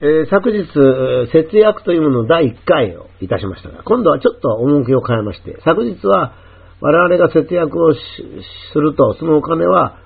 [0.00, 0.62] えー昨日、
[1.32, 6.34] 節約というものの第1回をいたしましたが、今度はちょっと趣を変えまして、昨日は
[6.80, 9.98] 我々が節約をすると、そのお金は、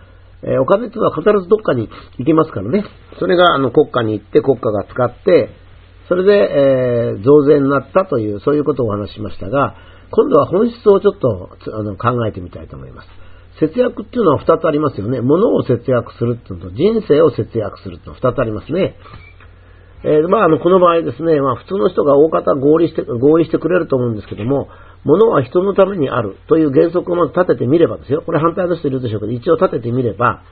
[0.44, 2.86] えーお金というのは必ずどっかに行きますからね。
[3.18, 5.50] それがあの国家に行って国家が使って、
[6.08, 9.76] それで、えー増税になったという、そういうことをお話ししましたが、
[10.10, 13.08] 今度は本質をちょっとあの考えてみたいと思います。
[13.60, 15.20] 節約っていうのは2つありますよね。
[15.20, 18.96] 物を節約するっていうのと人生を節約するっていうのは2つありますね。
[20.04, 24.68] えーまあ、あの、この場合ですね、まあ、普通の人が大方合理して、合意してくれると思うんですけども、
[25.04, 28.22] 物は人のためにあるという原則をまず立ててみればですよ。
[28.24, 30.42] これ反対の人いるでしょうけど、一応立ててみれば、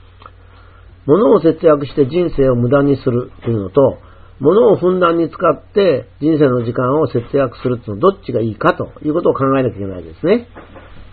[1.05, 3.97] 物を節約して人生を無駄にするというのと、
[4.39, 10.47] 物をふんだんに使って人生の時間を節約するというのはどっちがいいかということを考えなきゃいけないですね。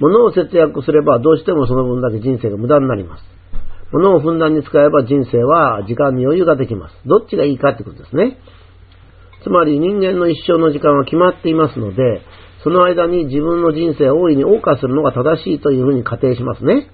[0.00, 3.37] 物を節約すればどうしてもその分だけ人生が無駄になります。
[3.92, 6.94] 物をふんだんに使えば人生は時間に余裕ができます。
[7.06, 8.38] どっちがいいかってことですね。
[9.42, 12.22] つまり人間の一生の時間は決まっていますので、
[12.64, 16.90] その間に自分の人生を大いに謳歌するのが正しいというふうに仮定しますね。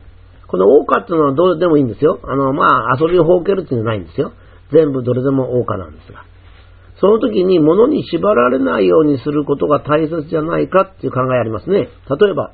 [0.47, 2.21] この謳歌っていうのはどうでもいいんですよ。
[2.23, 4.33] あの、まあ、遊びを放けるっていうのはないんですよ。
[4.71, 6.25] 全部どれでも謳歌なんですが。
[7.01, 11.89] その時に物に縛られないようにすることが大切じゃないかっていう考えありますね。
[12.09, 12.53] 例えば、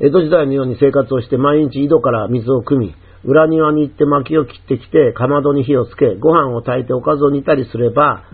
[0.00, 8.24] 江戸時代のように生活をして毎日井戸から水を汲み、裏庭に行って薪を切ってきて、かまどに火をつけ、ご飯を炊いておかずを煮たりすれば、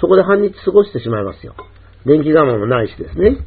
[0.00, 1.54] そこで半日過ごしてしまいますよ。
[2.04, 3.38] 電気釜もないしですね。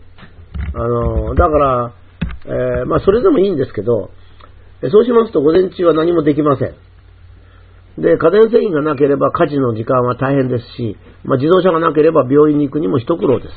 [0.74, 1.94] あの、だから、
[2.46, 4.12] えーまあそれでもいいんですけど、
[4.92, 6.76] そうしますと午前中は何もできません。
[8.02, 13.52] で、家電製品がなければ家事の時間は大変ですし、まあ、自動車がなければ病院に行くにも一苦労です。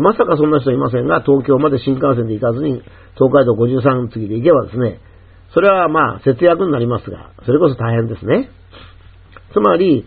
[0.00, 2.82] まさかそんな人いませんが、東京まで新幹線で行かずに、
[3.14, 5.00] 東海道53次で行けばですね、
[5.54, 8.50] それはまあ節約になりますが、それこそ大変ですね。
[9.52, 10.06] つまり、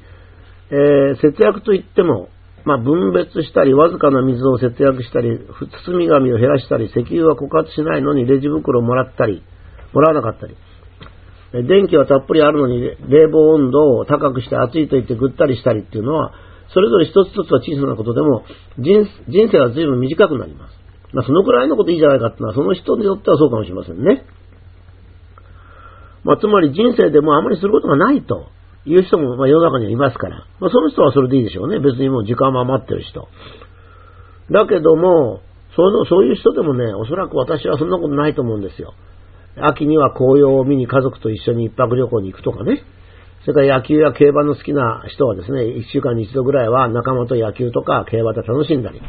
[0.71, 2.29] えー節約といっても、
[2.65, 5.39] まあ、分別したり、わずかな水を節約したり、
[5.85, 9.41] 包み紙を減らしたり、石油は枯渇しないのにレジ袋をもらったり、
[9.93, 10.55] もらわなかったり、
[11.67, 16.33] 電気はたっぷりあるのに冷房温度を高くして暑いと言ってぐったりしたりっていうのは、
[16.71, 18.43] それぞれ一つ一つは小さなことでも
[18.77, 20.77] 人、人生は随分短くなります。
[21.11, 24.25] まあ、そのくらいのこといいじゃないかっていうのは、その人によってはそうかもしれませんね。
[26.23, 28.47] まあ、つまり人生でもあまりすることがないと
[28.85, 31.79] いう人も、まあ、世の中にはいますから、まあ、その人はそれでいいでしょうね。
[31.79, 33.27] 別にもう時間も余ってる人。
[34.51, 35.41] だけども、
[35.75, 38.93] そのそういう人でもね、おそらく私はそんなことないと思うんですよ。
[39.61, 42.83] 秋には紅葉を見に家族と一緒に一泊旅行に行くとかね。
[43.41, 49.01] それから野球や競馬の好きな人はですね、一週間に一度ぐらいは仲間と野球とか競馬で楽しんだり、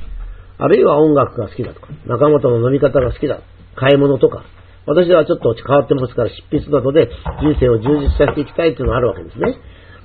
[0.58, 3.40] あるいは音楽が好きだとか、仲間との飲み方が好きだ、
[3.74, 4.44] 買い物とか、
[4.90, 7.08] 私はちょっと変わってますから執筆などで
[7.38, 9.54] 人生を充実させていきたいっていうのがあるわけですね。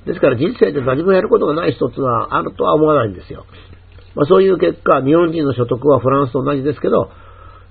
[0.06, 3.44] ですから人生で何もやることがない人っていうのはあるとは思わないんですよ。
[4.14, 7.10] まあ、そういう結果、日本人の所得はフランスと同じですけど、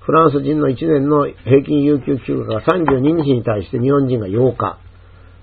[0.00, 4.78] フランス人の1年の平均有給休暇が32日に対して日本人が8日。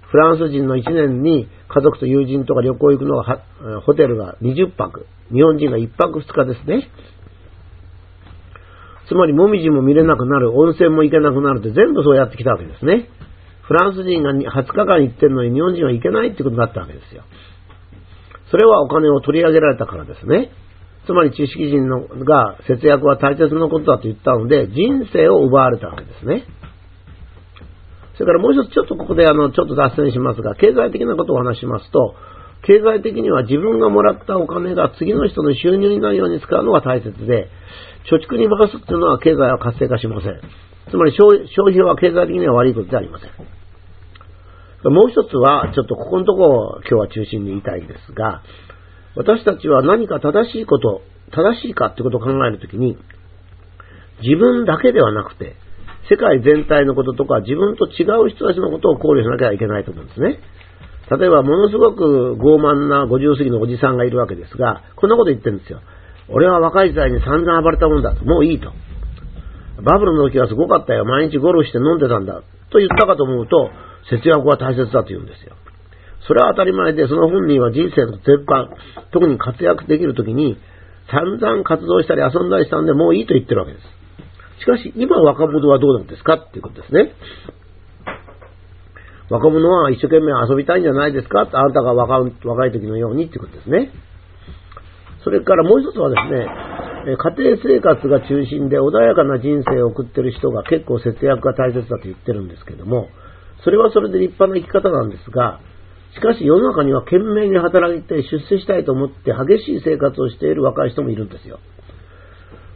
[0.03, 3.41] フランス人の1年に家族と友人とか旅行行くのは
[3.85, 5.07] ホテルが20泊。
[5.33, 6.87] 日本人が1泊2日ですね。
[9.07, 13.09] つまり、もみじも見れなくなる、温泉も行けなくなるって全部そうやってきたわけですね。
[13.63, 17.23] フランス人が20日間行ってるのに日本人は行けないってことになったわけですよ。
[18.51, 20.51] それはお金を取り上げられたからですね。
[21.05, 26.43] つまり知識人のが節約は大切なことだと言ったので、人生を奪われたわけですね。
[28.13, 32.15] それからもう一つちょっとここであの、ちょっと脱線しますが、経済的なことをお話しますと、
[32.65, 37.49] 経済的には自分がもらったお金が次の人の収入になるように使うのが大切で、
[38.09, 40.39] 貯蓄に任すっていうのは経済は活性化しません。
[40.89, 43.29] つまり消費は経済的には悪いことではありません。
[44.91, 48.43] もう一つは、ちょっとここのところを今日は中心に言いたいんですが、
[49.15, 51.01] 私たちは何か正しいこと、
[51.31, 52.97] 正しいかってことを考えるときに、
[54.21, 55.55] 自分だけではなくて、
[56.09, 60.39] 世界全体のこととか自分と違う人たちのことを考慮しなきゃいけないと思うんですね。
[61.11, 65.81] 例えば、ものすごく傲慢な50過ぎのおじさんがいるわけですが、こんなこと言ってるんですよ。
[66.29, 68.23] 俺は若い時代に散々暴れたもんだと。
[68.25, 68.71] もういいと。
[69.81, 71.03] バブルの時はすごかったよ。
[71.03, 72.41] 毎日ゴルフして飲んでたんだ。
[72.71, 73.69] と言ったかと思うと、
[74.09, 75.55] 節約は大切だと言うんですよ。
[76.25, 78.69] それは当たり前で、その本人は人生の全般、
[79.11, 80.57] 特に活躍できるときに、
[81.11, 83.85] 散々活動したり遊んだりしたんで、もういいと言ってるわけです。
[84.61, 87.11] しかし、今若者はどうなんですかっていうことですね。
[89.29, 91.41] 若者は一生懸命遊びたいんじゃないですか？
[91.41, 93.91] あなたが若若い時のようにっていうことですね。
[95.23, 96.27] それからもう一つはです
[97.07, 103.07] ね、家庭生活が中心で穏やかな人生を送ってる人が結構節約が大切だと言ってるんですけども、
[103.63, 105.61] それはそれで立派な生き方なんですが、
[106.13, 111.59] しかし世の中には懸命に働いて出世したいと思って激しい生活をしている若い人もいるんですよ。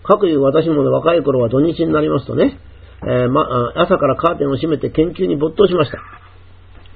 [0.04, 2.58] 各いう私も若い頃は土日になりますとね、
[3.04, 6.00] えー、ま、朝からカーテンを閉めて研究に没頭しました。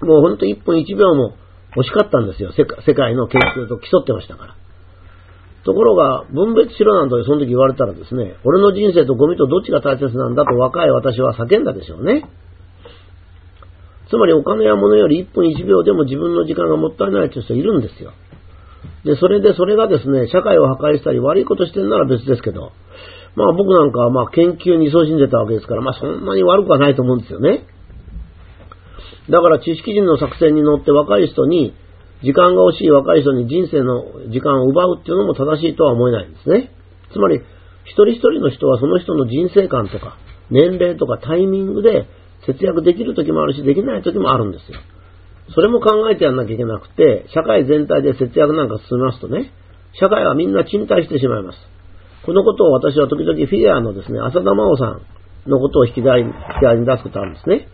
[0.01, 1.35] もうほんと1分1秒も
[1.75, 2.51] 惜しかったんですよ。
[2.53, 4.55] 世界の研究と競ってましたから。
[5.63, 12.25] ところが、分別しろなんてその時言われたらですね、俺の人生とゴミとどっちが大切なんだと若い私は叫んだでしょうね。
[14.09, 18.11] つまりお金や物より1分1秒でも自分の時間がもったいないという人いるんですよ。
[19.05, 22.71] で、それでそれがですね、社会を破壊したり悪いことしてるなら別ですけど、
[23.35, 27.65] まあ僕なんかはまあ研究に勤しんでたわけですから、まあそんなに悪くはないと思うんですよね。
[29.29, 31.73] だから知識人の作戦に乗って若い人に、
[32.23, 36.71] 時間が欲しい若い人に人生の時間を奪うっていうのも正しいとは思えないんですね。
[37.11, 37.41] つまり、
[37.85, 40.17] 一人一人の人はその人の人生観とか、
[40.49, 42.07] 年齢とかタイミングで
[42.45, 44.79] 節約できる時もあるし、できない時もあるんですよ。
[45.53, 49.51] それも考えてやんなきゃいけなくて、社会全体で節約なんか進みますとね、
[49.99, 51.57] 社会はみんな賃貸してしまいます。
[52.25, 56.31] このことを私は時々フィギュアのですね、浅田真央さんのことを引き台に
[56.85, 57.67] 出すことあるんですね。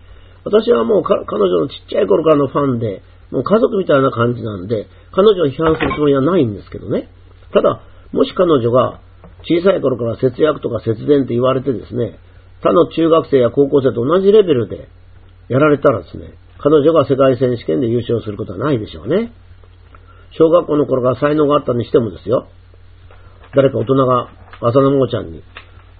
[0.44, 3.01] 私はもう彼女のちっちゃい頃からのファンで、
[3.31, 7.10] もう家族みたいな感じなんで、彼女を批判するつもりはないんですけどね。
[7.54, 7.81] ただ、
[8.12, 9.01] もし彼女が
[9.44, 12.19] 小さい頃から節約とか節電って言われてですね、
[12.62, 14.89] 他の中学生や高校生と同じレベルで
[15.50, 19.31] やられたらですね、彼女が世界選手権で優勝することはないでしょうね。
[20.31, 22.48] 小学校の頃から才能があったにしてもですよ、
[23.56, 24.30] 誰か大人が
[24.62, 25.44] 浅野真央ちゃんに、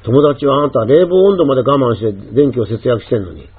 [0.04, 3.50] 友達はあなた冷房温度まで我慢して電気を節約してんのに、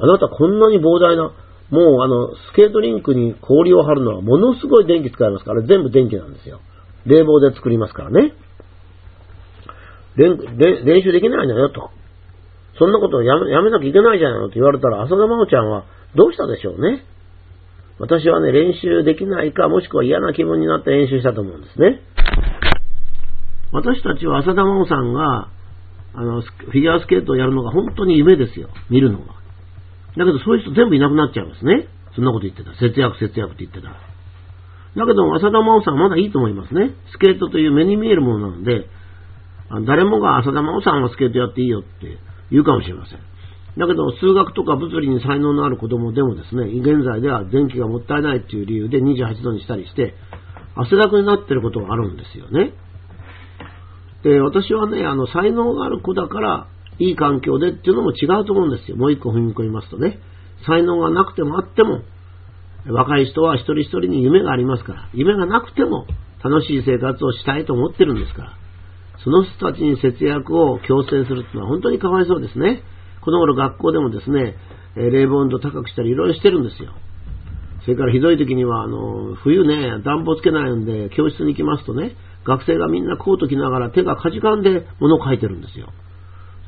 [0.00, 1.32] あなたこんなに膨大な、
[1.70, 6.60] もうあの、スケートリンクに氷を張るのはものすごい電気使いますから、全部電気なんですよ。
[7.06, 8.34] 冷房で作りますからね。
[10.16, 11.90] 練習できないのよと。
[12.78, 17.04] そんなことをやめやめなきゃいけないじゃないのって言われたら、浅田真央ちゃんはどうしたでしょうね。
[17.98, 22.00] 私はね、練習できないか、もしくは嫌な気分になって練習したと思うんですね。
[23.72, 25.48] 私たちは浅田真央さんが、
[26.14, 28.70] あの、フィギュアスケートをやるのが本当に夢ですよ。
[28.88, 29.39] 見るのが。
[30.16, 31.88] だけどそういう人全部いなくなっちゃうんですね。
[32.14, 32.74] そんなこと言ってた。
[32.74, 33.88] 節約節約って言ってた。
[33.90, 36.90] だけど、浅田真央さんはまだいいと思いますね。
[37.12, 38.88] スケートという目に見えるものなので、
[39.86, 42.18] 誰もが浅田真央さんはスケートやっていいよって
[42.50, 43.18] 言うかもしれません。
[43.78, 50.14] だけど、数学とか物理に才能のある子供でもですね、現在では電気がもったいないっていう理由で28度にしたりして、
[50.74, 52.72] 汗だくになってることがあるんですよね。
[54.24, 56.66] で、私はね、あの、才能がある子だから、
[57.00, 58.96] いい環境でっていうのも違うと思うんですよ。
[58.96, 60.20] もう一個踏み込みますとね。
[60.66, 62.02] 才能がなくてもあっても、
[62.86, 66.06] 若い人は一人一人に夢がありますから、夢がなくても
[66.44, 68.56] 楽しい生活をしたいと思ってるんですから、
[69.24, 72.82] その人たちに節約を強制するっていうのは本当にかわいそうですね。
[73.22, 74.56] この頃学校でもですね、
[74.96, 76.92] 冷房温度高くしたりいろいろしてるんですよ。
[77.84, 82.14] それからひどい時には、あの、冬ね、暖房つけないんで、教室に行きますとね、
[82.44, 85.88] 学生がみんなコート着ながら手がかじかんで物を書いてるんですよ。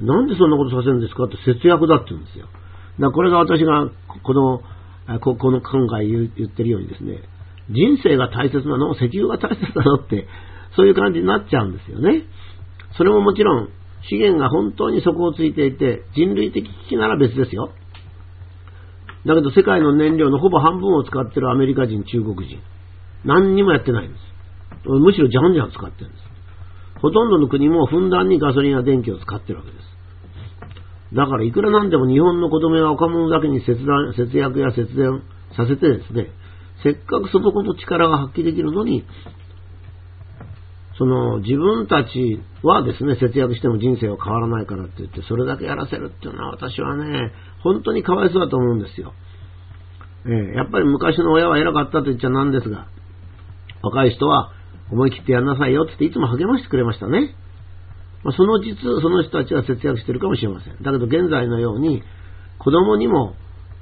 [0.02, 2.46] なんでそんなことさせるんですかって節約だって言うんですよ。
[2.46, 2.56] だか
[3.06, 3.88] らこれが私が
[4.22, 4.62] この、
[5.20, 7.22] ここの考え言ってるようにですね、
[7.70, 10.26] 人生が大切なの石油が大切なのって、
[10.76, 12.24] そういう感じになっちゃうんですよね。
[12.96, 13.68] それももちろん、
[14.08, 17.70] 資源が本当に底をついていて、人類的危機なら別ですよ。
[19.24, 22.58] だけど世界の燃料のほぼ半分を使ってるアメリカ人、中国人。
[23.24, 24.32] 何にもやってないんです。
[24.88, 26.24] むしろじゃんじゃん使ってるんです。
[27.00, 29.91] ほとんどの国もふんだんにガソリンや電気を使ってるわけです。
[31.14, 35.22] だからいくらなんでも日本の子供や若者だけに節断節約や節電
[35.56, 36.30] させてですね、
[36.82, 39.04] せっかくそのこと力が発揮できるのに、
[40.98, 49.12] その自分たちはですね、節約しても人生は変わらないからって言って、それだけやらせるっていうのは私はね、本当にかわいそうだと思うんですよ。
[50.24, 52.86] えー、やっぱり昔の親は偉かったと言っちゃなんですが、
[53.82, 54.52] 若い人は
[54.90, 57.34] 思い切ってやんなさいよっていつも励ましてくれましたね。
[58.24, 60.82] まあ、その実、その人たちは節約してるかもしれません。
[60.82, 62.02] だけど現在のように、
[62.58, 63.34] 子供にも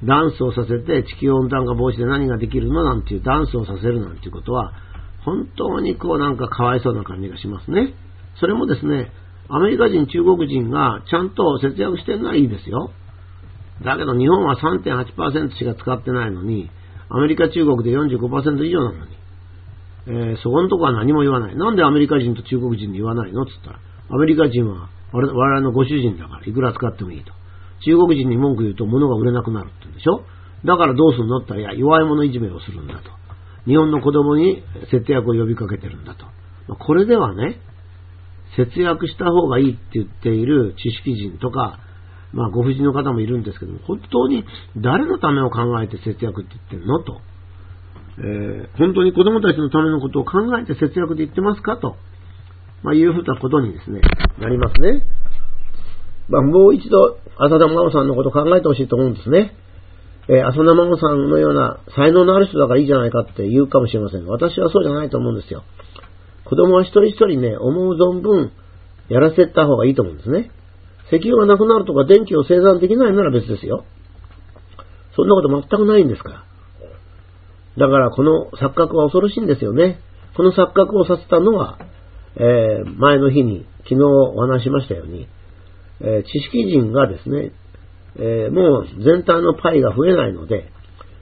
[0.04, 4.73] ダンスをさせて地球温暖化防止で何ができるのなんていうダンスをさせるなんていうことは、
[5.25, 7.94] 本当にこうなんかかわいそうな感じがしますね。
[8.40, 9.12] それもですね、
[9.49, 12.90] アメリカ人、中国人がちゃんと節約してるのはいいですよ。
[13.85, 16.70] だけど日本は3.8%しか使ってないのに、
[17.09, 19.16] アメリカ、中国で45%以上なのに、
[20.06, 21.56] えー、そこのとこは何も言わない。
[21.56, 23.42] なんでアメリカ人と中国人に言わないの？
[23.42, 23.80] って言ったら、
[24.12, 27.33] アメリカ人は我々のご主人だからいくら使ってもいいと。
[27.85, 30.25] 中国人に文句言うと物が売れなくなるって言うんでしょ？
[30.67, 31.38] だからどうするの？
[31.38, 33.11] って言ったら、いや、弱い者いじめをするんだと。
[33.67, 36.26] 日本の子供に節約を呼びかけてるんだと。
[36.75, 37.61] これではね、
[38.57, 41.79] 節約した方がいいって言っている知識人とか、
[42.33, 44.45] まあご婦人の方もいるんですけども、本当に
[44.76, 47.02] 誰のためを考えて節約って言ってるの？
[47.02, 47.21] と。
[48.19, 51.79] えー、本当に子供たちのためのことを考えて節約で言ってますか？
[51.79, 51.97] と、
[52.83, 54.01] まあ、いうふうなことにですね、
[54.39, 55.03] なりますね。
[56.29, 59.55] まあ、もう一度、浅田真央さんのこと考えてほしいと思うんですね。
[60.29, 65.65] えー、浅田真央さんのような才能のある人だからいいじゃないかって言うかもしれません、私はそうじゃないと思うんですよ。
[66.45, 68.53] 子供は一人一人ね、思う存分
[69.09, 70.51] やらせた方がいいと思うんですね。
[71.13, 73.85] 石油がなくなるとか電気を生産できないなら別ですよ。
[75.17, 76.45] そんなこと全くないんですから。
[77.79, 80.01] だからこの錯覚は恐ろしいんですよね。
[80.37, 81.79] この錯覚をさせたのは、
[82.37, 85.29] えー、前の日に、昨日お話しましたように、
[86.01, 87.53] えー、知識人がですね、
[88.17, 90.71] えー、もう全体のパイが増えないので、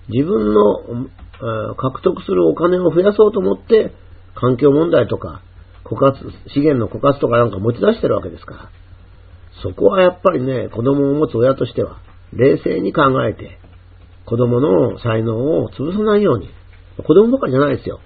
[0.08, 1.08] 自分の、
[1.76, 3.92] 獲得するお金を増やそうと思って、
[4.34, 5.42] 環境問題とか、
[5.84, 6.18] 枯渇、
[6.52, 8.70] 資源の枯渇とかなんか持ち出してるわけですから。
[9.62, 12.00] そこはやっぱりね、子供を持つ親としては、
[12.32, 13.58] 冷静に考えて、
[14.26, 16.50] 子供の才能を潰さないように。
[16.98, 18.00] 子供ばかりじゃないですよ。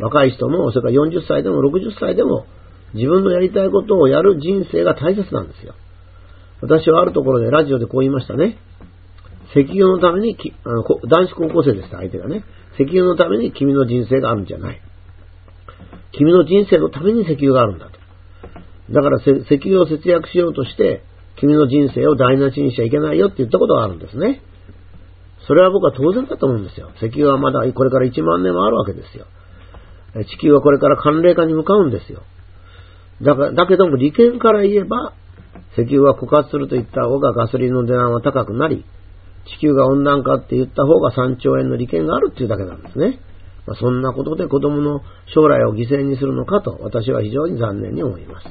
[0.00, 2.46] 若い人も、それから40歳でも60歳でも、
[2.94, 5.74] 自分のやりたいことをやる人生が大切なんですよ。
[6.62, 8.58] 私はあるところでラジオでこう言いましたね。
[9.54, 12.44] 石油のためにあの、男子高校生でした、相手がね。
[12.74, 14.80] 石油のために君の人生があるんじゃない。
[16.12, 17.98] 君の人生のために石油があるんだと。
[18.90, 19.30] だから石
[19.62, 21.02] 油を節約しようとして、
[21.36, 24.42] 君の人生を台無しにしちゃいけないよって言ったことがあるんですね。
[25.46, 26.90] それは僕は当然だと思うんですよ。
[26.96, 29.26] 石油はまだこれから1万年もあるわけですよ。
[30.14, 32.22] 地球はこれから寒冷化に向かうんですよ。
[33.22, 35.14] だからだけども利権から言えば、
[35.74, 38.84] 石油は枯渇すると言った方がガソリンの値段は高くなり、
[39.46, 43.20] 地球が温暖化って言った方が3兆円の利権があるっていうだけなんですね。
[43.66, 45.02] まあ、そんなことで子供の
[45.32, 48.46] 将来を犠牲にするのかと私は非常に残念に思います。